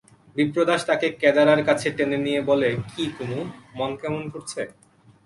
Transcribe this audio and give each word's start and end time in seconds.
বিপ্রদাস 0.35 0.81
তাকে 0.89 1.07
কেদারার 1.21 1.61
কাছে 1.67 1.87
টেনে 1.97 2.17
নিয়ে 2.25 2.41
বলে, 2.49 2.69
কী 2.91 3.03
কুমু, 3.15 3.39
মন 3.77 3.91
কেমন 4.01 4.23
করছে? 4.33 4.61